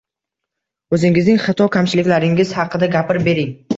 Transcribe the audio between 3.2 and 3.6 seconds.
bering.